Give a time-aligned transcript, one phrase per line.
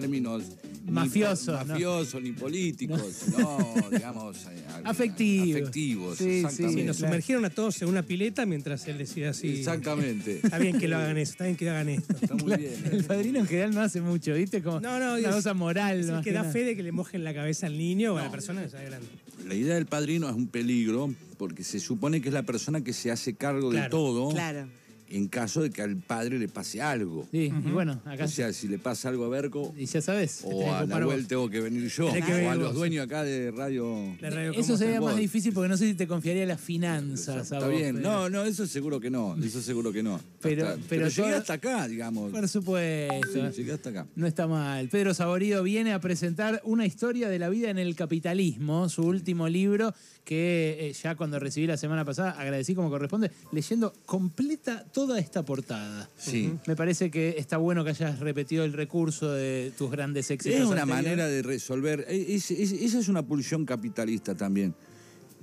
[0.00, 0.42] términos
[0.86, 1.66] ni Mafiosos, ¿no?
[1.74, 3.00] mafiosos ni políticos,
[3.38, 5.60] no, digamos eh, a- Afectivos.
[5.60, 6.80] afectivos, Sí, sí, exactamente.
[6.80, 7.10] Sí, nos Claro.
[7.12, 9.48] sumergieron a todos en una pileta mientras él decía así.
[9.60, 10.40] Exactamente.
[10.42, 12.14] Está bien que lo hagan eso, está bien que hagan esto.
[12.20, 12.74] Está muy bien.
[12.90, 14.62] El padrino en general no hace mucho, ¿viste?
[14.62, 16.00] Como No, no, una es- cosa moral.
[16.00, 18.24] Es el que da fe de que le mojen la cabeza al niño o a
[18.24, 19.06] la persona que sea grande.
[19.46, 22.92] La idea del padrino es un peligro porque se supone que es la persona que
[22.92, 24.66] se hace cargo de todo Claro.
[25.12, 27.26] En caso de que al padre le pase algo.
[27.30, 28.24] Sí, y bueno, acá.
[28.24, 30.40] O sea, si le pasa algo a Berco y ya sabes.
[30.44, 31.28] o a Nahuel vos.
[31.28, 32.74] tengo que venir yo, que o a los vos.
[32.76, 34.14] dueños acá de radio.
[34.20, 35.20] La radio Eso sería más vos.
[35.20, 37.36] difícil porque no sé si te confiaría las finanzas.
[37.52, 40.20] a Está vos, bien, no, no, eso seguro que no, eso seguro que no.
[40.40, 42.30] Pero- Hasta- pero llegué todo- hasta acá, digamos.
[42.32, 43.50] Por supuesto.
[43.52, 44.06] Sí, llegué hasta acá.
[44.16, 44.88] No está mal.
[44.88, 49.48] Pedro Saborido viene a presentar una historia de la vida en el capitalismo, su último
[49.48, 49.94] libro,
[50.24, 55.44] que eh, ya cuando recibí la semana pasada agradecí como corresponde, leyendo completa toda esta
[55.44, 56.08] portada.
[56.16, 56.52] Sí.
[56.66, 60.58] Me parece que está bueno que hayas repetido el recurso de tus grandes éxitos.
[60.60, 61.04] Es una anteriores.
[61.04, 62.06] manera de resolver.
[62.08, 64.74] es- es- esa es una pulsión capitalista también.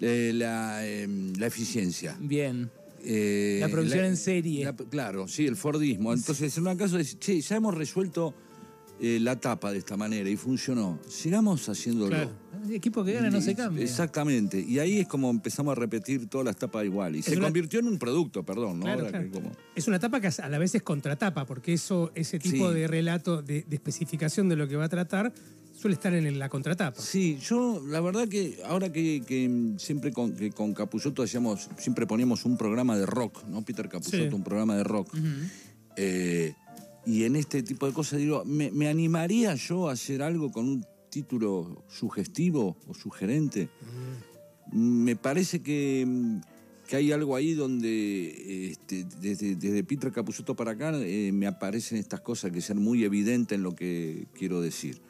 [0.01, 2.15] Eh, la, em, la eficiencia.
[2.19, 2.69] Bien.
[3.03, 4.63] Eh, La producción en serie.
[4.65, 6.13] la- claro, sí, el Fordismo.
[6.13, 8.33] Entonces, en un caso de decir, che, ya hemos resuelto
[9.01, 10.99] eh, la tapa de esta manera y funcionó.
[11.07, 12.09] Sigamos haciéndolo.
[12.09, 12.31] Claro.
[12.65, 13.83] El equipo que gana no se cambia.
[13.83, 14.59] Exactamente.
[14.59, 17.15] Y ahí es como empezamos a repetir todas las tapas igual.
[17.15, 18.83] Y se una- convirtió en un producto, perdón, ¿no?
[18.85, 19.25] Claro, Ahora claro.
[19.25, 22.69] que como- Es una tapa que a la vez es contratapa, porque eso, ese tipo
[22.69, 22.75] Sí.
[22.75, 25.31] de relato, de, de especificación de lo que va a tratar,
[25.73, 26.99] suele estar en la contratapa.
[27.01, 30.73] Sí, yo la verdad que ahora que, que, siempre con, que con
[31.23, 33.63] hacíamos, siempre poníamos un programa de rock, ¿no?
[33.63, 34.35] Peter Capusotto, Sí.
[34.35, 35.15] un programa de rock.
[35.95, 36.53] Eh,
[37.09, 40.69] y en este tipo de cosas digo, ¿me, me animaría yo a hacer algo con
[40.69, 43.67] un título sugestivo o sugerente?
[44.71, 46.41] Me parece que, mm,
[46.87, 51.97] que hay algo ahí donde este, desde, desde Peter Capusotto para acá eh, me aparecen
[51.97, 55.01] estas cosas que sean muy evidentes en lo que quiero decir.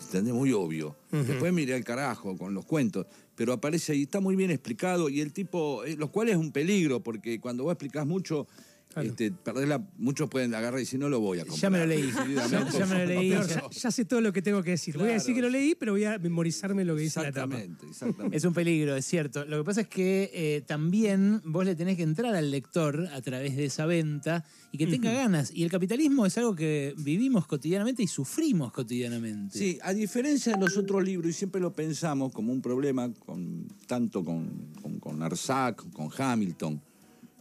[0.00, 0.32] ¿Entendés?
[0.32, 0.94] Muy obvio.
[1.10, 5.20] Después miré al carajo con los cuentos, pero aparece ahí, está muy bien explicado y
[5.20, 8.46] el tipo, eh, lo cual es un peligro, porque cuando vos explicás mucho,
[8.92, 9.08] Claro.
[9.08, 11.60] este, perdés la- muchos pueden agarrar y decir, no lo voy a comprar.
[11.60, 12.10] Ya me lo leí.
[12.12, 13.30] Ya, me lo leí.
[13.70, 14.98] Ya- sé todo lo que tengo que decir.
[14.98, 17.54] Voy a decir que lo leí, pero voy a memorizarme lo que dice la tapa.
[17.54, 18.36] Exactamente, exactamente.
[18.36, 19.44] Es un peligro, es cierto.
[19.44, 23.20] Lo que pasa es que eh, también vos le tenés que entrar al lector a
[23.22, 25.52] través de esa venta y que tenga ganas.
[25.54, 29.56] Y el capitalismo es algo que vivimos cotidianamente y sufrimos cotidianamente.
[29.56, 33.68] Sí, a diferencia de los otros libros, y siempre lo pensamos como un problema, con,
[33.86, 36.80] tanto con, con, con Arzac, con Hamilton,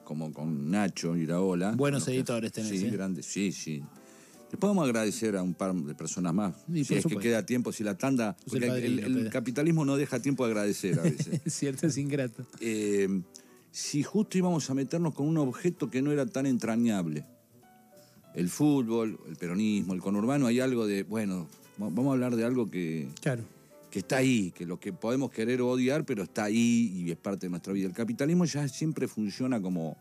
[0.09, 1.73] como con Nacho Iraola.
[1.73, 2.89] Buenos editores tenés, Sí, ¿eh?
[2.89, 3.83] grandes, sí, sí.
[4.51, 6.55] Le podemos agradecer a un par de personas más.
[6.65, 8.35] Sí, si es que queda tiempo, si la tanda.
[8.43, 9.29] Porque el, padrino, el Pedro.
[9.29, 11.41] capitalismo no deja tiempo de agradecer a veces.
[11.45, 12.43] Es cierto, es ingrato.
[12.59, 13.21] Eh,
[13.71, 17.23] si justo íbamos a meternos con un objeto que no era tan entrañable.
[18.33, 21.47] El fútbol, el peronismo, el conurbano, hay algo de, bueno,
[21.79, 23.43] va- vamos a hablar de algo que, Claro.
[23.89, 27.17] Que está ahí, que lo que podemos querer o odiar, pero está ahí y es
[27.17, 27.87] parte de nuestra vida.
[27.87, 29.97] El capitalismo ya siempre funciona como,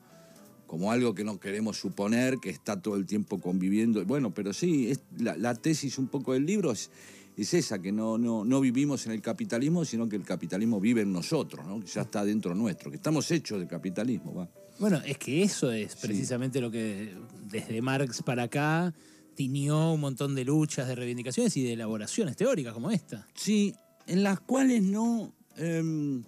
[0.66, 4.04] como algo que no queremos suponer, que está todo el tiempo conviviendo.
[4.04, 6.90] Bueno, pero sí, es, la, la tesis un poco del libro es,
[7.36, 11.02] es esa, que no, no, no vivimos en el capitalismo, sino que el capitalismo vive
[11.02, 11.80] en nosotros, ¿no?
[11.80, 14.34] que ya está dentro nuestro, que estamos hechos de capitalismo.
[14.34, 14.48] ¿va?
[14.78, 17.14] Bueno, es que eso es precisamente lo que
[17.50, 18.92] desde Marx para acá
[19.38, 23.24] tiñó un montón de luchas, de reivindicaciones y de elaboraciones teóricas como esta.
[23.34, 23.72] Sí,
[24.08, 26.24] en las cuales no, em,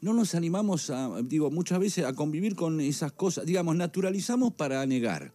[0.00, 3.44] no nos animamos a, digo, muchas veces a convivir con esas cosas.
[3.44, 5.32] Digamos, naturalizamos para negar.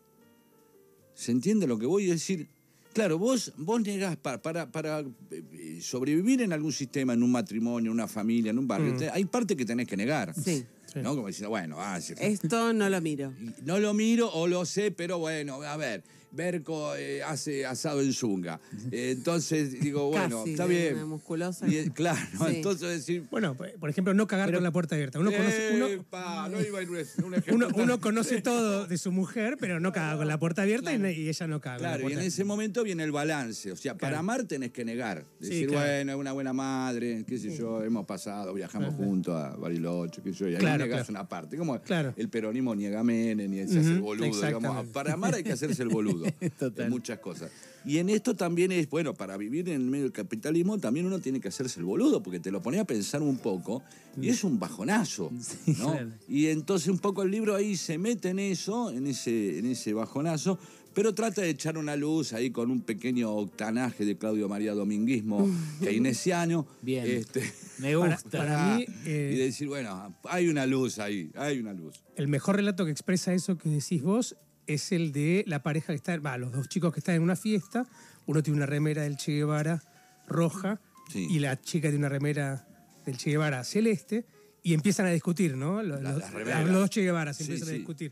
[1.14, 2.48] ¿Se entiende lo que voy a decir?
[2.94, 5.02] Claro, vos, vos negás para, para, para
[5.32, 8.96] eh, sobrevivir en algún sistema, en un matrimonio, en una familia, en un barrio.
[8.96, 10.34] te- Hay parte que tenés que negar.
[10.34, 10.64] Sí.
[10.96, 11.16] ¿No?
[11.16, 13.34] Como diciendo, bueno, ah, sí, Esto no lo miro.
[13.66, 18.14] No lo miro o lo sé, pero bueno, a ver, Berco eh, hace asado en
[18.14, 18.60] zunga.
[18.92, 20.96] Eh, entonces digo, bueno, Casi, está bien.
[20.96, 21.68] una musculosa.
[21.68, 22.56] Y, eh, claro, Sí.
[22.56, 23.26] entonces decir.
[23.30, 25.20] Bueno, por ejemplo, no cagar con la puerta abierta.
[25.20, 28.42] Uno conoce, uno, "Epa, no iba a ir un un ejemplo uno, tan- uno conoce
[28.42, 31.60] todo de su mujer, pero no caga con la puerta abierta y y, ella no
[31.62, 33.72] caga con Claro, la y en ese momento viene el balance.
[33.72, 34.20] O sea, para Claro.
[34.20, 35.26] amar tenés que negar.
[35.42, 35.86] Sí, Decir, claro.
[35.86, 40.32] bueno, es una buena madre, qué sé yo, hemos pasado, viajamos juntos a Bariloche, qué
[40.34, 41.20] sé yo, y ahí Claro, negás claro.
[41.22, 41.58] una parte.
[41.58, 42.14] Como Claro.
[42.18, 44.26] el peronismo niega a Menem, ni se hace el boludo.
[44.46, 44.88] digamos.
[44.88, 46.21] Para amar hay que hacerse el boludo.
[46.60, 46.86] Total.
[46.86, 47.52] En muchas cosas.
[47.86, 51.20] Y en esto también es, bueno, para vivir en el medio del capitalismo también uno
[51.20, 53.82] tiene que hacerse el boludo, porque te lo ponía a pensar un poco,
[54.22, 55.32] y es un bajonazo.
[55.42, 55.92] Sí, ¿no?
[55.94, 56.10] claro.
[56.28, 59.94] Y entonces un poco el libro ahí se mete en eso, en ese, en ese
[59.94, 60.60] bajonazo,
[60.94, 65.50] pero trata de echar una luz ahí con un pequeño octanaje de Claudio María Dominguismo
[65.82, 66.68] keynesiano.
[66.82, 67.06] Bien.
[67.08, 67.42] Este,
[67.80, 68.38] Me Para- gusta.
[68.38, 71.96] para mí, eh, y decir, bueno, hay una luz ahí, hay una luz.
[72.16, 74.36] El mejor relato que expresa eso que decís vos
[74.68, 77.36] es el de la pareja que está, va, los dos chicos que están en una
[77.36, 77.86] fiesta,
[78.26, 79.82] uno tiene una remera del Che Guevara
[80.28, 80.80] roja
[81.12, 81.28] Sí.
[81.30, 82.66] y la chica tiene una remera
[83.06, 84.26] del Che Guevara celeste
[84.64, 85.82] y empiezan a discutir, ¿no?
[85.84, 86.66] Los, La- los- las remeras.
[86.66, 88.12] los dos Che Guevaras Sí, empiezan a discutir,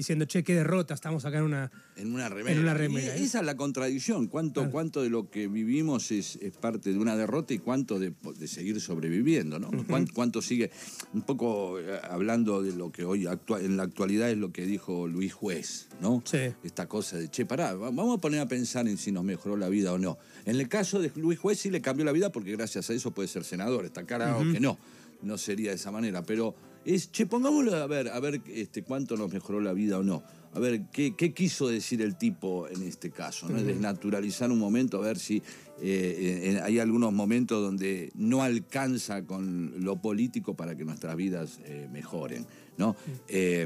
[0.00, 1.70] diciendo, che, qué derrota, estamos acá en una...
[1.96, 2.52] En una remera.
[2.56, 3.24] En una remera, Y ¿eh?
[3.24, 4.26] esa es la contradicción.
[4.28, 4.72] ¿Cuánto, Claro.
[4.72, 8.48] cuánto de lo que vivimos es, es parte de una derrota y cuánto de, de
[8.48, 9.58] seguir sobreviviendo?
[9.58, 9.70] ¿no?
[9.86, 10.70] ¿Cuán- ¿Cuánto, sigue?
[11.12, 14.66] Un poco eh, hablando de lo que hoy actua- en la actualidad es lo que
[14.66, 16.22] dijo Luis Juez, ¿no?
[16.24, 16.38] Sí.
[16.64, 19.56] Esta cosa de, che, pará, va- vamos a poner a pensar en si nos mejoró
[19.56, 20.18] la vida o no.
[20.46, 23.10] En el caso de Luis Juez sí le cambió la vida porque gracias a eso
[23.10, 23.84] puede ser senador.
[23.84, 24.78] Está cara o que no.
[25.22, 26.22] No sería de esa manera.
[26.22, 26.54] Pero
[26.84, 30.22] es, che, pongámoslo a ver, a ver este, cuánto nos mejoró la vida o no.
[30.52, 33.48] A ver, ¿qué, qué quiso decir el tipo en este caso?
[33.48, 33.62] ¿no?
[33.62, 35.40] Desnaturalizar un momento, a ver si
[35.80, 41.60] eh, en- hay algunos momentos donde no alcanza con lo político para que nuestras vidas
[41.64, 42.46] eh, mejoren.
[42.78, 42.96] ¿no?
[43.28, 43.64] Eh,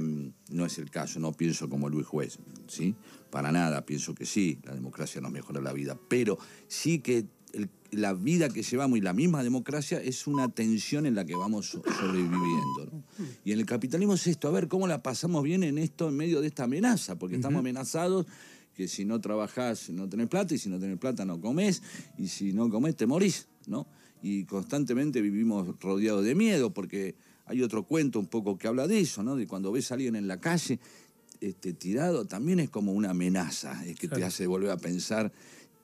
[0.51, 2.95] no es el caso, no pienso como Luis Juez, ¿sí?
[3.31, 6.37] Para nada, pienso que sí, la democracia nos mejora la vida, pero
[6.69, 7.25] sí que
[7.97, 11.67] la vida que llevamos y la misma democracia es una tensión en la que vamos
[11.71, 12.87] so- sobreviviendo.
[12.93, 13.05] ¿no?
[13.45, 16.17] Y en el capitalismo es esto, a ver cómo la pasamos bien en esto, en
[16.17, 18.27] medio de esta amenaza, porque estamos amenazados
[18.75, 21.83] que si no trabajás no tenés plata y si no tenés plata no comés
[22.19, 23.87] y si no comés te morís, ¿no?
[24.23, 27.15] Y constantemente vivimos rodeados de miedo porque
[27.47, 29.37] hay otro cuento un poco que habla de eso, ¿no?
[29.37, 30.81] De cuando ves a alguien en la calle
[31.41, 35.31] este, tirado, también es como una amenaza, es que te hace volver a pensar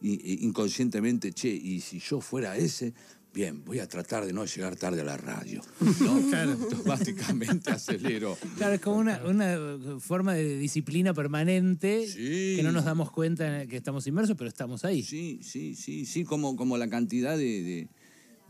[0.03, 2.93] inconscientemente, che, y si yo fuera ese,
[3.33, 5.63] bien, voy a tratar de no llegar tarde a la radio.
[6.01, 6.13] ¿no?
[6.43, 8.37] Automáticamente acelero.
[8.57, 12.55] Claro, es como una, una forma de disciplina permanente Sí.
[12.57, 15.03] que no nos damos cuenta que estamos inmersos, pero estamos ahí.
[15.03, 17.89] Sí, sí, sí, sí, como, como la cantidad de, de-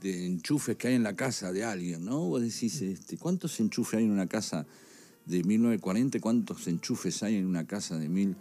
[0.00, 2.20] de enchufes que hay en la casa de alguien, ¿no?
[2.20, 4.67] Vos decís, este, ¿cuántos enchufes hay en una casa
[5.26, 6.17] de 1940?
[6.17, 8.35] y ¿Cuántos enchufes hay en una casa de mil,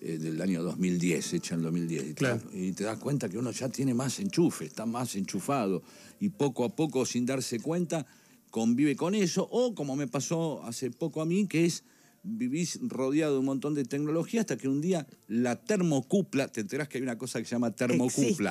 [0.00, 2.02] eh, del año 2010, hecha en el 2010?
[2.02, 2.36] Y, te Claro.
[2.36, 5.82] das- y te das cuenta que uno ya tiene más enchufes, está más enchufado
[6.20, 8.06] y poco a poco, sin darse cuenta,
[8.50, 11.84] convive con eso, o como me pasó hace poco a mí, que es
[12.28, 16.88] vivís rodeado de un montón de tecnología hasta que un día la termocupla, te enterás
[16.88, 18.50] que hay una cosa que se llama termocupla.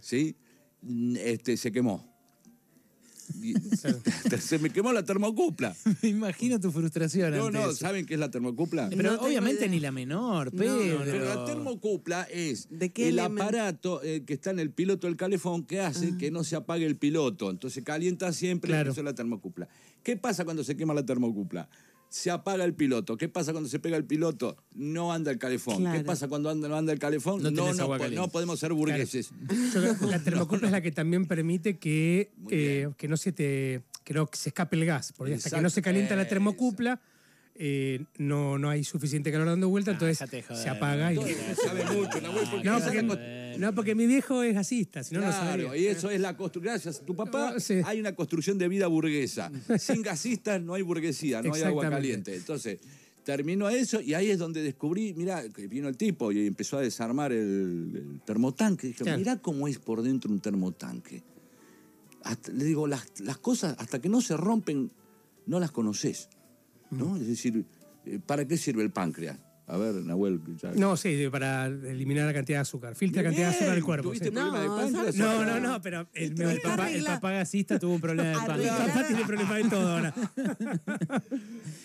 [0.00, 0.34] ¿sí?
[1.18, 2.11] Este, se quemó.
[3.42, 3.54] Y-
[4.40, 5.74] se me quemó la termocupla.
[6.02, 7.34] Me imagino tu frustración.
[7.36, 7.74] No, ante no, eso.
[7.76, 8.88] ¿saben qué es la termocupla?
[8.90, 9.70] Pero No obviamente idea.
[9.70, 10.76] ni la menor, No, pero...
[10.76, 13.42] no, Pero la termocupla es ¿De qué el elemento?
[13.44, 16.86] aparato eh, que está en el piloto del calefón que hace que no se apague
[16.86, 17.50] el piloto.
[17.50, 18.92] Entonces calienta siempre, Claro.
[18.92, 19.68] eso es la termocupla.
[20.02, 21.68] ¿Qué pasa cuando se quema la termocupla?
[22.12, 23.16] Se apaga el piloto.
[23.16, 24.58] ¿Qué pasa cuando se pega el piloto?
[24.74, 25.90] No anda el calefón.
[25.90, 27.42] ¿Qué pasa cuando anda, no anda el calefón?
[27.42, 29.30] No No, no, po- podemos ser burgueses.
[29.72, 33.82] Yo que la termocupla es la que también permite que, eh, que no se te
[34.04, 37.00] que no se escape el gas, porque hasta que no se calienta la termocupla
[37.54, 40.18] eh, no, no hay suficiente calor dando vuelta, entonces
[40.54, 41.26] se apaga y Todo
[41.64, 43.02] sabe mucho, Nahuel, porque no porque,
[43.58, 45.76] no, porque mi viejo es gasista, si no no Claro, sabría.
[45.76, 46.72] y eso es la construcción.
[46.74, 47.80] Gracias a tu papá, sí.
[47.84, 49.50] hay una construcción de vida burguesa.
[49.78, 51.90] Sin gasistas no hay burguesía, no hay agua Exactamente.
[51.96, 52.36] caliente.
[52.36, 52.78] Entonces,
[53.24, 56.80] terminó eso y ahí es donde descubrí, mira, que vino el tipo y empezó a
[56.80, 57.38] desarmar el,
[57.94, 58.88] el termotanque.
[58.88, 59.18] Dije, Claro.
[59.18, 61.22] mira cómo es por dentro un termotanque.
[62.24, 64.90] Hasta- le digo, las, las cosas, hasta que no se rompen,
[65.46, 66.28] no las conoces.
[66.90, 67.16] ¿no?
[67.16, 67.64] Es decir,
[68.06, 69.38] eh, ¿para qué sirve el páncreas?
[69.68, 70.40] A ver, Nahuel.
[70.60, 72.94] ya- No, sí, de- para eliminar la cantidad de azúcar.
[72.94, 74.08] Filtra la cantidad de azúcar del cuerpo.
[74.08, 74.30] ¿Tuviste sí.
[74.32, 75.14] problema de No, páncreas?
[75.14, 75.16] ¿sabes?
[75.16, 78.46] No, no, no, pero el, El papá, el papá gasista tuvo un problema de Arregla-
[78.76, 78.92] pánico.
[78.92, 80.14] papá tiene problemas de todo ahora.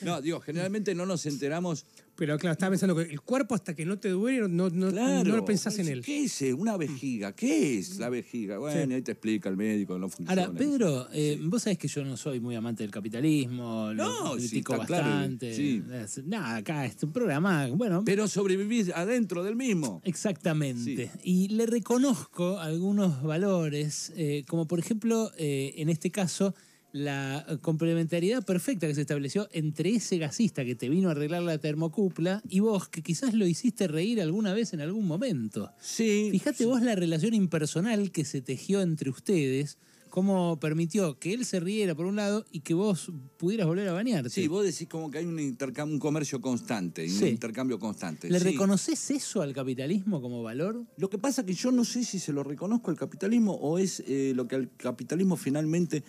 [0.01, 1.86] No, digo, generalmente no nos enteramos
[2.17, 5.24] Pero claro, estaba pensando que el cuerpo hasta que no te duele, no, no, Claro.
[5.29, 6.01] no lo pensás en él.
[6.01, 6.41] ¿Qué es?
[6.57, 7.33] Una vejiga.
[7.36, 8.57] ¿Qué es la vejiga?
[8.57, 10.41] Bueno, ahí te explica el médico no funciona.
[10.45, 14.36] Ahora, Pedro, eh, vos sabés que yo no soy muy amante del capitalismo, No, lo
[14.38, 15.53] critico bastante.
[15.53, 15.83] sí.
[15.93, 20.01] Es- Nada, acá es un programa, bueno, Pero sobrevivís adentro del mismo.
[20.03, 21.12] Exactamente.
[21.24, 26.55] Y le reconozco algunos valores, eh, como por ejemplo, eh, en este caso,
[26.91, 31.58] la complementariedad perfecta que se estableció entre ese gasista que te vino a arreglar la
[31.58, 35.72] termocupla y vos, que quizás lo hiciste reír alguna vez en algún momento.
[35.79, 36.29] Sí.
[36.32, 39.77] Fíjate vos la relación impersonal que se tejió entre ustedes,
[40.10, 43.94] cómo permitió que él se riera por un lado y que vos pudieras volver a
[43.94, 44.29] bañarte.
[44.29, 47.25] Sí, vos decís como que hay un intercambio, un comercio constante, Sí.
[47.25, 48.29] un intercambio constante.
[48.29, 48.46] ¿Le sí.
[48.46, 50.86] reconoces eso al capitalismo como valor?
[50.98, 54.01] Lo que pasa que yo no sé si se lo reconozco al capitalismo o es
[54.08, 56.03] eh, lo que el capitalismo finalmente,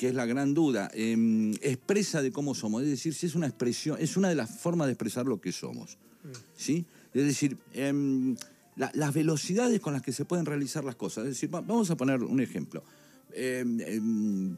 [0.00, 1.14] que es la gran duda, eh,
[1.60, 2.82] expresa de cómo somos.
[2.82, 5.52] Es decir, si es una expresión, es una de las formas de expresar lo que
[5.52, 5.98] somos.
[6.56, 6.86] ¿Sí?
[7.12, 8.34] Es decir, em,
[8.76, 11.24] la- las velocidades con las que se pueden realizar las cosas.
[11.24, 12.82] Es decir, va- vamos a poner un ejemplo.
[13.34, 14.56] Em, em,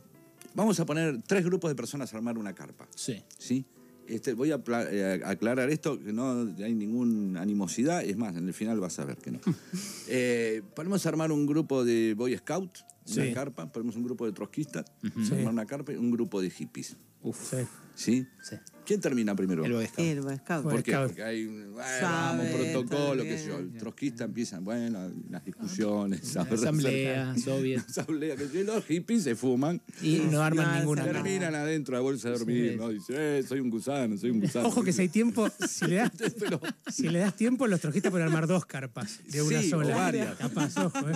[0.55, 2.87] vamos a poner tres grupos de personas a armar una carpa.
[2.95, 3.21] Sí.
[3.37, 3.65] ¿sí?
[4.09, 8.55] Este, voy a eh, aclarar esto, que no hay ninguna animosidad, es más, en el
[8.55, 9.41] final vas a ver que no.
[10.09, 13.33] Eh, podemos armar un grupo de Boy Scouts, una Sí.
[13.33, 15.35] carpa, ponemos un grupo de trotskistas, Sí.
[15.35, 16.97] armar una carpa y un grupo de hippies.
[17.23, 17.57] Uf, Sí.
[17.95, 18.27] ¿Sí?
[18.43, 18.57] sí.
[18.85, 19.65] ¿Quién termina primero?
[19.65, 20.07] El Boy Scout.
[20.07, 20.63] El Boy Scout.
[20.65, 20.97] Boy ¿Por qué?
[20.97, 23.59] Porque hay un bueno, Sabe, vamos, protocolo, qué sé yo.
[23.59, 26.37] El trotskista empiezan, bueno, las discusiones.
[26.37, 27.79] a ver, Asamblea, soviet.
[27.89, 29.81] Asamblea, que si los hippies se fuman.
[30.03, 31.05] Y no arman ninguna.
[31.05, 32.77] Terminan adentro de la bolsa de dormir, Sí.
[32.77, 32.89] ¿no?
[32.89, 34.69] Dice, eh, soy un gusano, soy un gusano.
[34.69, 36.61] Ojo que si hay tiempo, si le das, Pero,
[36.91, 39.95] si le das tiempo, los trojistas pueden armar dos carpas de una Sí, sola.
[39.95, 40.37] o varias.
[40.37, 41.13] Capaz, ojo, ¿eh?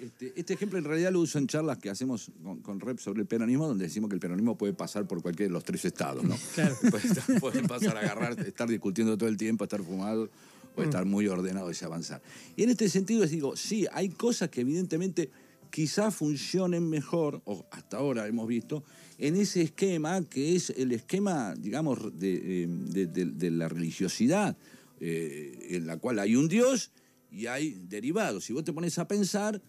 [0.00, 3.20] este, este ejemplo en realidad lo uso en charlas que hacemos con, con Rep sobre
[3.22, 6.24] el peronismo, donde decimos que el peronismo puede pasar por cualquiera de los tres estados,
[6.24, 6.36] ¿no?
[6.54, 6.76] Claro.
[7.00, 10.30] Puede, estar- puede pasar a agarrar, estar discutiendo todo el tiempo, estar fumado
[10.76, 12.20] o estar muy ordenado y avanzar.
[12.56, 15.30] Y en este sentido les digo, sí, hay cosas que evidentemente
[15.70, 18.84] quizás funcionen mejor, o hasta ahora hemos visto,
[19.18, 24.56] en ese esquema que es el esquema, digamos, de, de- de- de la religiosidad,
[25.00, 26.90] eh, en la cual hay un Dios
[27.30, 28.44] y hay derivados.
[28.44, 29.60] Si vos te pones a pensar,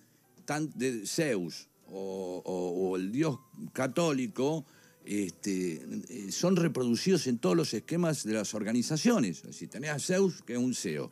[0.46, 3.40] tan de Zeus o, o- o el Dios
[3.74, 4.66] católico,
[5.08, 9.44] este, eh, son reproducidos en todos los esquemas de las organizaciones.
[9.52, 11.12] Si tenés a Zeus, que es un CEO.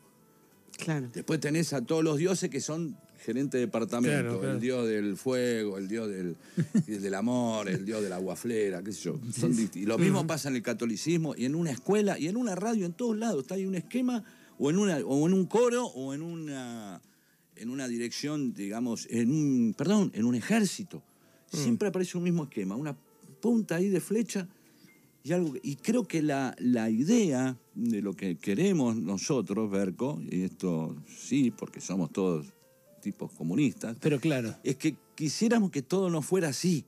[0.78, 1.10] Claro.
[1.14, 4.54] Después tenés a todos los dioses que son gerente de departamento, Claro, claro.
[4.56, 6.36] el dios del fuego, el dios del,
[6.88, 9.20] el del amor, el dios de la aguaflera, qué sé yo.
[9.34, 12.54] Son y lo mismo pasa en el catolicismo y en una escuela y en una
[12.56, 13.44] radio, en todos lados.
[13.44, 14.24] Está ahí un esquema
[14.60, 17.02] o en, una, o en un coro o en una,
[17.56, 21.02] en una dirección, digamos, en un, perdón, en un ejército.
[21.52, 22.98] Siempre aparece un mismo esquema, una
[23.40, 24.48] punta ahí de flecha
[25.26, 30.44] y, algo, y creo que la, la idea de lo que queremos nosotros, Berco, y
[30.44, 32.46] esto sí, porque somos todos
[33.02, 34.56] tipos comunistas, Pero claro.
[34.64, 36.86] es que quisiéramos que todo no fuera así.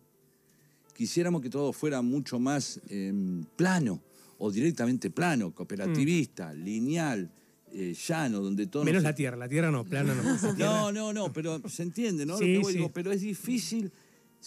[0.96, 3.12] Quisiéramos que todo fuera mucho más eh,
[3.56, 4.02] plano,
[4.38, 7.32] o directamente plano, cooperativista, lineal,
[7.74, 8.84] eh, llano, donde todo...
[8.84, 10.54] Menos no la tierra, la tierra no, plana no.
[10.58, 12.34] no, no, no, pero se entiende, ¿no?
[12.34, 12.78] Lo que voy, sí.
[12.78, 13.92] digo, pero es difícil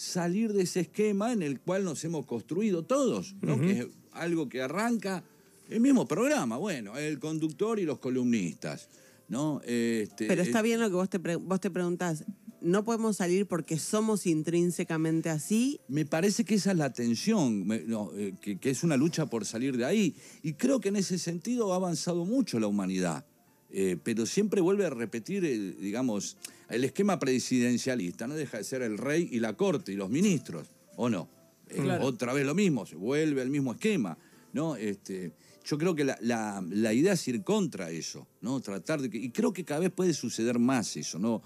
[0.01, 3.59] salir de ese esquema en el cual nos hemos construido todos, ¿no?
[3.59, 5.23] Que es algo que arranca
[5.69, 8.89] el mismo programa, bueno, el conductor y los columnistas,
[9.29, 9.61] ¿no?
[9.63, 12.25] Este, Pero está bien lo que vos te, pre- vos te preguntás.
[12.61, 15.79] No podemos salir porque somos intrínsecamente así.
[15.87, 19.27] Me parece que esa es la tensión, me- no, eh, que, que es una lucha
[19.27, 20.15] por salir de ahí.
[20.43, 23.25] Y creo que en ese sentido ha avanzado mucho la humanidad.
[23.73, 26.35] Eh, pero siempre vuelve a repetir, el, digamos,
[26.69, 28.27] el esquema presidencialista.
[28.27, 31.29] No deja de ser el rey y la corte y los ministros, ¿o no?
[31.69, 32.05] Eh, Claro.
[32.05, 34.17] Otra vez lo mismo, se vuelve al mismo esquema,
[34.53, 34.75] ¿no?
[34.75, 35.31] Este,
[35.63, 38.59] yo creo que la, la- la idea es ir contra eso, ¿no?
[38.59, 39.17] Tratar de que...
[39.17, 41.41] Y creo que cada vez puede suceder más eso, ¿no?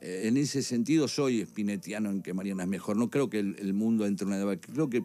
[0.00, 2.96] Eh, en ese sentido soy espinetiano en que Mariana es mejor.
[2.96, 4.56] No creo que el, el mundo entre en una...
[4.60, 5.02] Creo que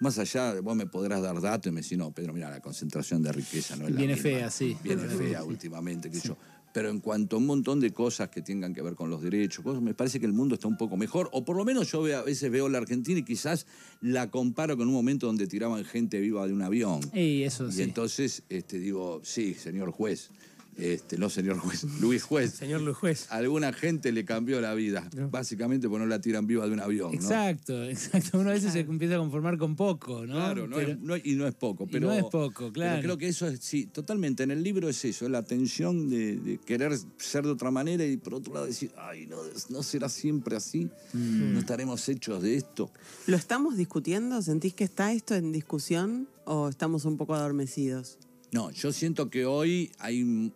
[0.00, 3.22] más allá, vos me podrás dar datos y me decís, no, Pedro, mira, la concentración
[3.22, 4.30] de riqueza no es la Viene misma.
[4.30, 4.76] fea, sí.
[4.82, 6.36] Viene fea últimamente, que yo.
[6.74, 9.64] Pero en cuanto a un montón de cosas que tengan que ver con los derechos,
[9.64, 11.30] cosas, me parece que el mundo está un poco mejor.
[11.32, 13.66] O por lo menos yo a veces veo la Argentina y quizás
[14.02, 17.00] la comparo con un momento donde tiraban gente viva de un avión.
[17.14, 17.82] Y eso Y sí.
[17.82, 20.28] entonces este, digo, sí, señor juez,
[20.76, 22.52] este, no señor juez, Luis Juez.
[22.52, 23.26] Señor Luis Juez.
[23.30, 27.10] Alguna gente le cambió la vida, básicamente porque no la tiran viva de un avión.
[27.12, 27.16] ¿no?
[27.16, 28.38] Exacto, exacto.
[28.38, 30.34] Uno a veces se empieza a conformar con poco, ¿no?
[30.34, 31.84] Claro, no Pero- es- no es- y no es poco.
[31.84, 33.02] y Pero, no es poco, pero claro.
[33.02, 34.42] creo que eso es, sí, totalmente.
[34.42, 38.16] En el libro es eso, la tensión de, de querer ser de otra manera y
[38.18, 39.36] por otro lado decir, ay, no,
[39.70, 41.54] no será siempre así, Mm.
[41.54, 42.90] no estaremos hechos de esto.
[43.26, 44.42] ¿Lo estamos discutiendo?
[44.42, 48.18] ¿Sentís que está esto en discusión o estamos un poco adormecidos?
[48.52, 50.52] No, yo siento que hoy hay.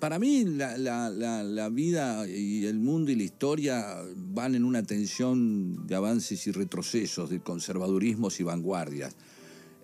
[0.00, 5.94] Para mí, la, vida y el mundo y la historia van en una tensión de
[5.94, 9.14] avances y retrocesos, de conservadurismos y vanguardias.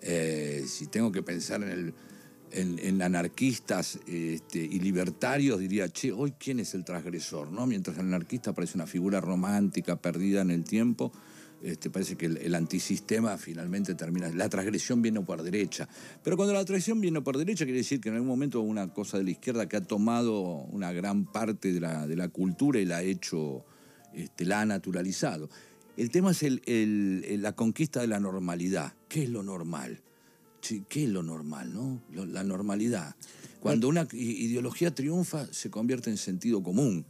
[0.01, 1.93] Eh, si tengo que pensar en,
[2.51, 7.65] el- anarquistas este, y libertarios, diría, che, hoy quién es el transgresor, ¿no?
[7.67, 11.11] Mientras el anarquista parece una figura romántica, perdida en el tiempo,
[11.65, 14.29] este, parece que el, el antisistema finalmente termina.
[14.29, 15.87] La transgresión viene por derecha.
[16.23, 19.17] Pero cuando la transgresión viene por derecha, quiere decir que en algún momento una cosa
[19.17, 20.41] de la izquierda que ha tomado
[20.71, 23.65] una gran parte de la, de la cultura y la ha hecho,
[24.13, 25.49] este, la ha naturalizado.
[25.97, 28.93] El tema es el- el- el- la conquista de la normalidad.
[29.09, 30.01] ¿Qué es lo normal?
[30.89, 32.01] ¿Qué es lo normal, no?
[32.25, 33.15] La normalidad.
[33.59, 37.05] Cuando una ideología triunfa, se convierte en sentido común.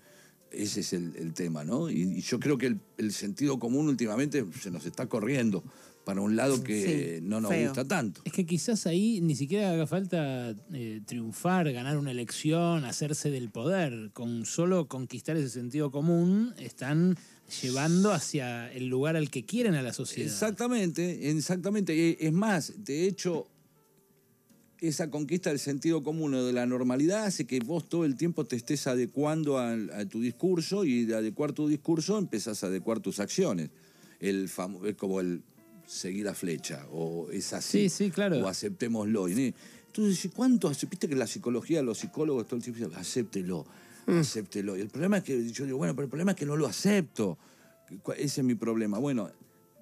[0.52, 1.90] Ese es el, el tema, ¿no?
[1.90, 5.64] Y, y yo creo que el, el sentido común últimamente se nos está corriendo
[6.06, 7.70] para un lado que Sí, no nos feo.
[7.70, 8.22] gusta tanto.
[8.26, 13.50] Es que quizás ahí ni siquiera haga falta eh, triunfar, ganar una elección, hacerse del
[13.50, 14.12] poder.
[14.14, 17.18] Con solo conquistar ese sentido común están
[17.62, 20.32] llevando hacia el lugar al que quieren a la sociedad.
[20.32, 22.12] Exactamente, exactamente.
[22.12, 23.48] Eh, Es más, de hecho,
[24.82, 28.46] esa conquista del sentido común o de la normalidad hace que vos todo el tiempo
[28.46, 33.20] te estés adecuando a, tu discurso y de adecuar tu discurso empezás a adecuar tus
[33.20, 33.70] acciones.
[34.20, 35.42] El famo- es como el
[35.88, 37.90] seguir a flecha o es así.
[37.90, 38.38] Sí, sí, claro.
[38.44, 39.30] O aceptémoslo.
[39.30, 39.54] Y,
[39.88, 40.68] Entonces, ¿cuánto?
[40.68, 40.88] hace?
[40.88, 43.66] Viste que la psicología, los psicólogos todo el tiempo dicen, acéptelo,
[44.08, 44.78] acéptelo.
[44.78, 46.68] Y el problema es que yo digo, bueno, pero el problema es que no lo
[46.68, 47.38] acepto.
[48.18, 48.98] Ese es mi problema.
[48.98, 49.30] Bueno,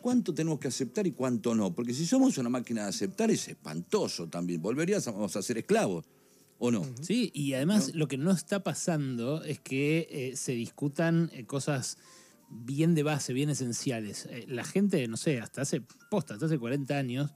[0.03, 1.74] ¿cuánto tenemos que aceptar y cuánto no?
[1.74, 4.62] Porque si somos una máquina de aceptar es espantoso también.
[4.62, 6.05] Volveríamos a ser esclavos,
[6.60, 6.86] ¿o no?
[7.01, 11.98] Sí, y además lo que no está pasando es que eh, se discutan eh, cosas
[12.50, 14.27] bien de base, bien esenciales.
[14.29, 15.81] Eh, la gente, no sé, hasta hace
[16.12, 17.31] posta, hasta hace 40 años,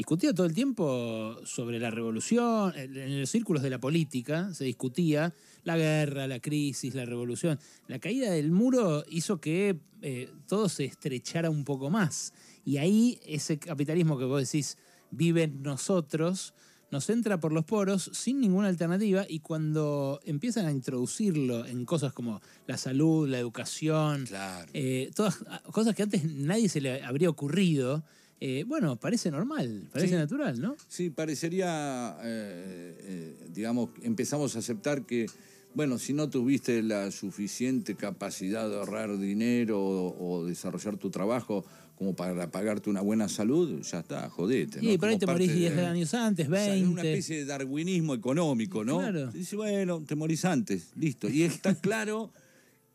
[0.00, 5.34] discutía todo el tiempo sobre la revolución, en los círculos de la política se discutía
[5.62, 7.58] la guerra, la crisis, la revolución.
[7.86, 12.32] La caída del muro hizo que eh, todo se estrechara un poco más.
[12.64, 14.78] Y ahí ese capitalismo que vos decís
[15.10, 16.54] vive en nosotros,
[16.90, 22.14] nos entra por los poros sin ninguna alternativa y cuando empiezan a introducirlo en cosas
[22.14, 24.70] como la salud, la educación, Claro.
[24.72, 28.02] eh, todas cosas que antes nadie se le habría ocurrido,
[28.40, 30.16] eh, bueno, parece normal, parece Sí.
[30.16, 30.76] natural, ¿no?
[30.88, 35.26] Sí, parecería, eh, eh, digamos, empezamos a aceptar que,
[35.74, 41.64] bueno, si no tuviste la suficiente capacidad de ahorrar dinero o, o desarrollar tu trabajo
[41.96, 44.78] como para pagarte una buena salud, ya está, jodete.
[44.82, 44.98] Y ¿no?
[44.98, 46.88] por ahí te morís 10 de- años antes, O sea, 20.
[46.88, 48.98] una especie de darwinismo económico, ¿no?
[49.00, 49.30] Claro.
[49.32, 51.28] Dice, bueno, te morís antes, listo.
[51.28, 52.32] Y está claro,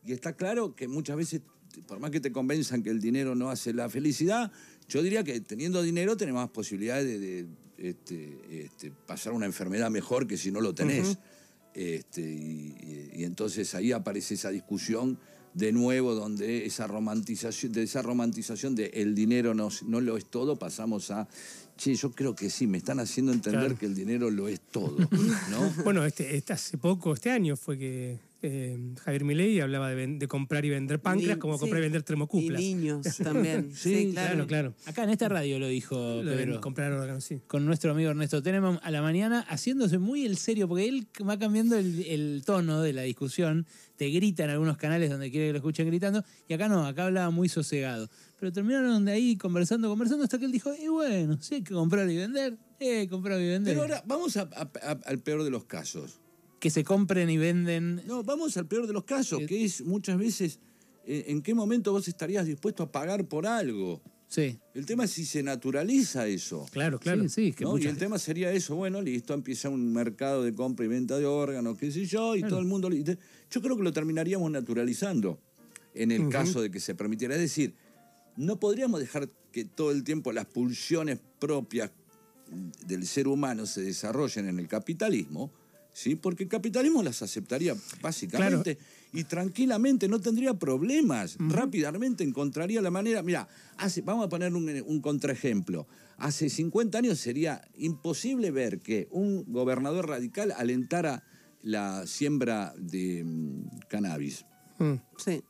[0.03, 1.41] y está claro que muchas veces,
[1.87, 4.51] por más que te convenzan que el dinero no hace la felicidad,
[4.87, 7.45] yo diría que teniendo dinero tenés más posibilidades de, de,
[7.77, 11.17] este, este, pasar una enfermedad mejor que si no lo tenés.
[11.73, 12.75] Este, y,
[13.15, 15.19] y- y entonces ahí aparece esa discusión
[15.53, 20.25] de nuevo donde esa romantización, de esa romantización de el dinero no, no lo es
[20.25, 21.27] todo, pasamos a,
[21.77, 23.77] che, yo creo que sí, me están haciendo entender Claro.
[23.79, 25.73] que el dinero lo es todo, ¿no?
[25.83, 30.63] Bueno, este, este hace poco, este año, fue que eh, Javier Milei hablaba de, comprar
[30.65, 31.59] y vender páncreas Ni- como sí.
[31.61, 32.61] comprar y vender Y termocuplas.
[32.61, 33.71] niños también.
[33.73, 34.29] sí, Sí, claro.
[34.45, 34.73] Claro, claro.
[34.85, 36.61] Acá en esta radio lo dijo Lo de Pedro.
[36.61, 37.41] comprar órganos, sí.
[37.47, 41.37] con nuestro amigo Ernesto Teneman a la mañana, haciéndose muy el serio, porque él va
[41.39, 45.51] cambiando el, el tono de la discusión, te grita en algunos canales donde quiere que
[45.53, 48.09] lo escuchen gritando, y acá no, acá hablaba muy sosegado.
[48.39, 51.73] Pero terminaron de ahí conversando, conversando, hasta que él dijo, y bueno, si hay que
[51.73, 53.73] comprar y vender, eh, comprar y vender.
[53.73, 56.19] Pero ahora vamos a- a- a- al peor de los casos.
[56.65, 58.01] Que se compren y venden.
[58.07, 60.59] No, vamos al peor de los casos, que es muchas veces
[61.05, 64.01] eh, en qué momento vos estarías dispuesto a pagar por algo.
[64.27, 66.65] Sí, El tema es si se naturaliza eso.
[66.71, 67.21] Claro, claro.
[67.21, 67.77] sí, sí, es que ¿no?
[67.77, 71.27] Y el tema sería eso, bueno, listo, empieza un mercado de compra y venta de
[71.27, 72.89] órganos, qué sé yo, y todo el mundo...
[72.89, 75.37] Yo creo que lo terminaríamos naturalizando
[75.93, 77.35] en el caso de que se permitiera.
[77.35, 77.75] Es decir,
[78.37, 81.91] no podríamos dejar que todo el tiempo las pulsiones propias
[82.87, 85.51] del ser humano se desarrollen en el capitalismo,
[85.95, 86.15] ¿sí?
[86.17, 88.77] porque el capitalismo las aceptaría básicamente
[89.13, 91.37] y tranquilamente no tendría problemas.
[91.39, 93.23] Rápidamente encontraría la manera.
[93.23, 95.87] Mira, hace, vamos a poner un, un contraejemplo.
[96.17, 101.23] Hace 50 años sería imposible ver que un gobernador radical alentara
[101.63, 104.45] la siembra de mm, cannabis.
[104.79, 104.95] Mm.
[105.17, 105.41] Sí.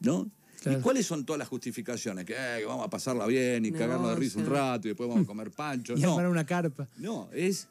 [0.00, 0.30] ¿No?
[0.62, 0.78] Claro.
[0.78, 2.24] ¿Y cuáles son todas las justificaciones?
[2.24, 5.08] Que, eh, que vamos a pasarla bien y cagarnos de risa un rato y después
[5.08, 5.92] vamos a comer pancho.
[5.96, 6.88] y No, armar una carpa.
[6.96, 7.68] no, es.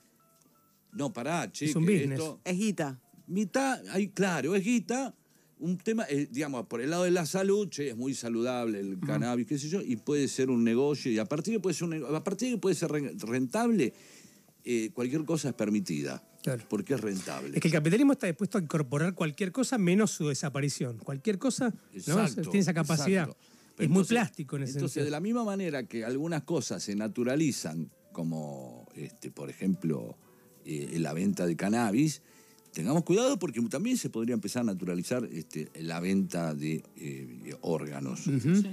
[0.98, 1.66] No, pará, che.
[1.66, 2.20] Es un business.
[2.20, 3.00] esto- Es guita.
[3.28, 5.14] mitad, ahí, claro, es guita.
[5.60, 9.00] Un tema, eh, digamos, por el lado de la salud, che, es muy saludable el
[9.00, 11.74] cannabis, qué sé yo, y puede ser un negocio, y a partir de que puede
[11.74, 13.92] ser, un a partir de que puede ser re- rentable,
[14.64, 16.24] eh, cualquier cosa es permitida.
[16.44, 16.64] Claro.
[16.70, 17.56] Porque es rentable.
[17.56, 20.98] Es que el capitalismo está dispuesto a incorporar cualquier cosa menos su desaparición.
[21.00, 21.70] Cualquier cosa
[22.08, 22.26] ¿no?
[22.44, 23.24] Tiene esa capacidad.
[23.30, 23.84] exacto.
[23.84, 25.06] Es muy plástico en ese Entonces, sentido.
[25.06, 30.18] de la misma manera que algunas cosas se naturalizan, como, este, por ejemplo,
[30.68, 32.22] eh, la venta de cannabis,
[32.78, 38.26] tengamos cuidado porque también se podría empezar a naturalizar este, la venta de eh, órganos.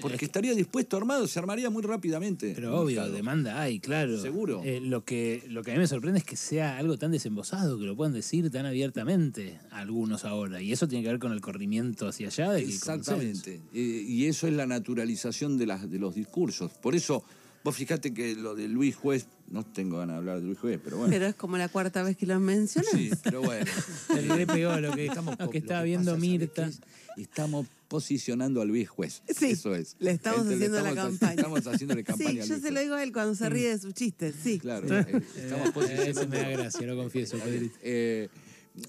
[0.02, 2.52] Porque estaría dispuesto armado, se armaría muy rápidamente.
[2.54, 3.16] Pero obvio, mercado.
[3.16, 4.20] demanda hay, claro.
[4.20, 4.60] Seguro.
[4.62, 7.78] Eh, lo, que, lo que a mí me sorprende es que sea algo tan desembosado,
[7.78, 10.60] que lo puedan decir tan abiertamente algunos ahora.
[10.60, 12.52] Y eso tiene que ver con el corrimiento hacia allá.
[12.52, 12.68] del.
[12.68, 13.62] Exactamente.
[13.72, 16.72] Eh, y eso es la naturalización de, las, de los discursos.
[16.72, 17.24] Por eso,
[17.64, 20.78] vos fijate que lo de Luis Juez, no tengo ganas de hablar de Luis Juez,
[20.84, 21.10] pero bueno.
[21.10, 22.90] Pero es como la cuarta vez que lo mencionas.
[22.92, 23.64] Sí, pero bueno.
[24.14, 26.70] Le re pegó lo que, Estamos lo estaba que viendo pasa, ¿sabés Mirta.
[27.16, 29.22] Estamos posicionando a Luis Juez.
[29.36, 29.96] Sí, Eso es.
[30.00, 31.34] le estamos Este, haciendo la estamos- campaña.
[31.34, 33.68] Estamos haciéndole campaña Sí, a yo Luis se lo digo a él cuando se ríe
[33.70, 34.58] de sus chistes, sí.
[34.58, 36.10] Claro, eh, estamos posicionando.
[36.20, 37.76] ese me da gracia, lo confieso, Pedrito.
[37.82, 38.28] Eh,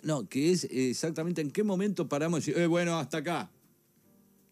[0.02, 3.52] no, que es exactamente en qué momento paramos y decir, eh, bueno, hasta acá.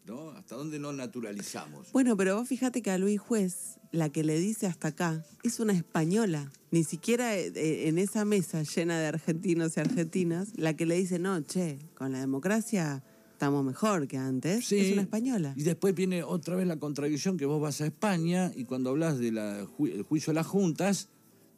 [0.06, 0.32] ¿No?
[0.32, 1.92] ¿Hasta dónde nos naturalizamos?
[1.92, 5.60] Bueno, pero vos fíjate que a Luis Juez, la que le dice hasta acá, es
[5.60, 6.52] una española.
[6.72, 10.96] Ni siquiera eh, eh, en esa mesa llena de argentinos y argentinas, la que le
[10.96, 14.78] dice, no, che, con la democracia estamos mejor que antes, Sí.
[14.80, 15.54] es una española.
[15.58, 19.20] Y después viene otra vez la contradicción que vos vas a España y cuando hablas
[19.20, 19.66] del
[20.08, 21.10] juicio de las juntas,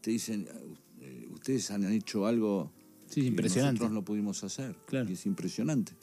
[0.02, 0.48] te dicen,
[1.02, 2.72] eh, ustedes han hecho algo
[3.08, 3.80] Sí, que impresionante.
[3.80, 4.76] nosotros no pudimos hacer.
[4.88, 5.10] Claro.
[5.10, 5.94] Y es impresionante.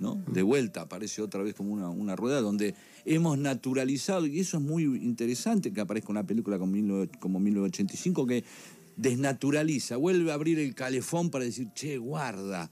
[0.00, 0.22] ¿No?
[0.26, 4.62] De vuelta aparece otra vez como una, una rueda donde hemos naturalizado, y eso es
[4.62, 8.44] muy interesante que aparezca una película como, 19 como 1985 que
[8.96, 12.70] desnaturaliza, vuelve a abrir el calefón para decir, che, guarda.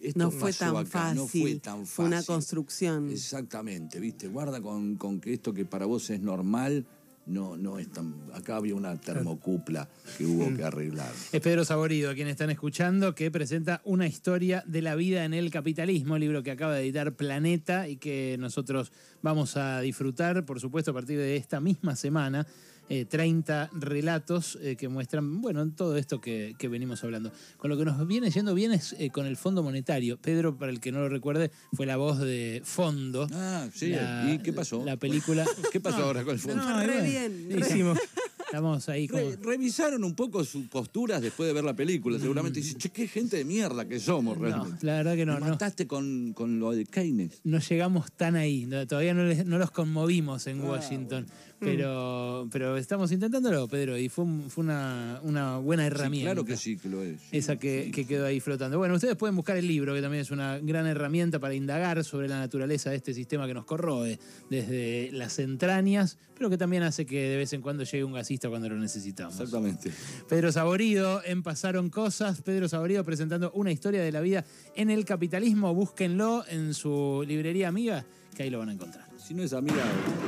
[0.00, 1.16] Esto No fue tan acá, fácil.
[1.16, 2.34] no fue tan Fue una fácil".
[2.34, 3.10] construcción.
[3.10, 4.28] Exactamente, ¿viste?
[4.28, 6.86] Guarda con, con que esto que para vos es normal,
[7.26, 8.14] no, no es tan.
[8.34, 11.10] Acá había una termocupla que hubo que arreglar.
[11.32, 15.34] Es Pedro Saborido, a quien están escuchando, que presenta una historia de la vida en
[15.34, 20.60] el capitalismo, libro que acaba de editar Planeta y que nosotros vamos a disfrutar, por
[20.60, 22.46] supuesto, a partir de esta misma semana.
[22.88, 27.32] Eh, 30 relatos eh, que muestran, bueno, todo esto que, que venimos hablando.
[27.56, 30.18] Con lo que nos viene yendo bien es eh, con el Fondo Monetario.
[30.18, 33.26] Pedro, para el que no lo recuerde, fue la voz de Fondo.
[33.32, 33.90] Ah, sí.
[33.90, 34.84] La- ¿Y qué pasó?
[34.84, 35.46] La película.
[35.72, 36.62] ¿Qué pasó ahora con el fondo?
[36.62, 37.98] No, Re bien, re- Hicimos.
[38.46, 39.22] Estamos ahí como.
[39.22, 42.18] Re- revisaron un poco sus posturas después de ver la película.
[42.18, 42.62] Seguramente Mm.
[42.62, 44.86] dicen, che, qué gente de mierda que somos No, realmente.
[44.86, 45.34] la verdad que no.
[45.38, 45.46] No.
[45.46, 47.40] mataste con, con lo de Keynes.
[47.44, 51.26] no llegamos tan ahí, no- todavía no, les- no los conmovimos en Ah, Washington,
[51.58, 56.30] pero, pero estamos intentándolo, Pedro, y fue, fue una, una buena Sí, herramienta.
[56.32, 57.20] claro que sí, que lo es.
[57.32, 58.78] Esa que, que quedó ahí flotando.
[58.78, 62.28] Bueno, ustedes pueden buscar el libro, que también es una gran herramienta para indagar sobre
[62.28, 64.18] la naturaleza de este sistema que nos corroe
[64.50, 68.43] desde las entrañas, pero que también hace que de vez en cuando llegue un gasista
[68.48, 69.34] cuando lo necesitamos.
[69.34, 69.90] Exactamente.
[70.28, 72.40] Pedro Saborido en Pasaron Cosas.
[72.42, 74.44] Pedro Saborido presentando una historia de la vida
[74.76, 75.74] en el capitalismo.
[75.74, 78.04] Búsquenlo en su librería amiga,
[78.36, 79.04] que ahí lo van a encontrar.
[79.18, 79.76] Si no es amiga,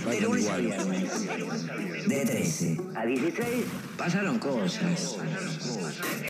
[0.01, 0.63] De vayan lunes a igual.
[0.87, 3.45] viernes, de 13 a 16,
[3.99, 5.19] pasaron cosas.